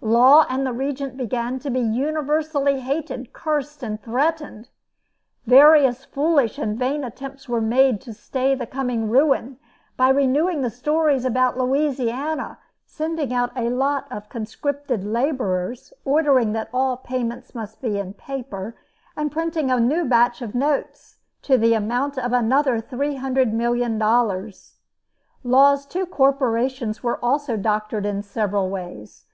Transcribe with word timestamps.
Law 0.00 0.44
and 0.48 0.66
the 0.66 0.72
Regent 0.72 1.16
began 1.16 1.60
to 1.60 1.70
be 1.70 1.78
universally 1.78 2.80
hated, 2.80 3.32
cursed, 3.32 3.84
and 3.84 4.02
threatened. 4.02 4.68
Various 5.46 6.04
foolish 6.04 6.58
and 6.58 6.76
vain 6.76 7.04
attempts 7.04 7.48
were 7.48 7.60
made 7.60 8.00
to 8.00 8.12
stay 8.12 8.56
the 8.56 8.66
coming 8.66 9.08
ruin, 9.08 9.58
by 9.96 10.08
renewing 10.08 10.60
the 10.62 10.70
stories 10.70 11.24
about 11.24 11.56
Louisiana 11.56 12.58
sending 12.84 13.32
out 13.32 13.52
a 13.54 13.70
lot 13.70 14.08
of 14.10 14.28
conscripted 14.28 15.04
laborers, 15.04 15.92
ordering 16.04 16.52
that 16.52 16.68
all 16.74 16.96
payments 16.96 17.54
must 17.54 17.80
be 17.80 17.90
made 17.90 18.00
in 18.00 18.12
paper, 18.14 18.74
and 19.16 19.30
printing 19.30 19.70
a 19.70 19.78
new 19.78 20.04
batch 20.04 20.42
of 20.42 20.52
notes, 20.52 21.18
to 21.42 21.56
the 21.56 21.74
amount 21.74 22.18
of 22.18 22.32
another 22.32 22.80
$300,000,000. 22.80 24.72
Law's 25.44 25.86
two 25.86 26.06
corporations 26.06 27.04
were 27.04 27.24
also 27.24 27.56
doctored 27.56 28.04
in 28.04 28.24
several 28.24 28.68
ways. 28.68 29.26